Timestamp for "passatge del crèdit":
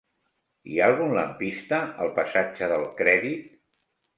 2.17-3.53